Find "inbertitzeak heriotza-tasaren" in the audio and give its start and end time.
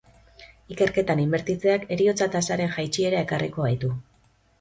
1.23-2.73